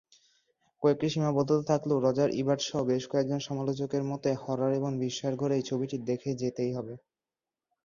কয়েকটি 0.83 1.07
সীমাবদ্ধতা 1.09 1.63
থাকলেও 1.71 2.03
রজার 2.05 2.29
ইবার্ট 2.41 2.61
সহ 2.63 2.79
বেশ 2.91 3.03
কয়েকজন 3.11 3.39
সমালোচকের 3.47 4.03
মতে, 4.11 4.29
হরর 4.43 4.71
এবং 4.79 4.91
বিস্ময়ের 5.01 5.35
ঘোরে 5.35 5.55
এই 5.57 5.65
ছবিটি 5.69 5.95
দেখেই 6.09 6.39
যেতে 6.41 6.61
হয়ে। 6.67 6.95